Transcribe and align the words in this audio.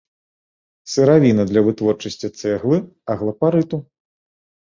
Сыравіна 0.93 1.43
для 1.51 1.61
вытворчасці 1.67 2.27
цэглы, 2.41 2.77
аглапарыту. 3.17 3.77